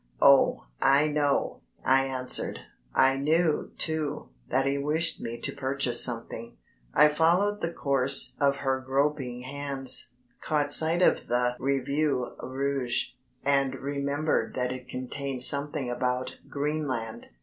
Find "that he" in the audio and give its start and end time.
4.49-4.79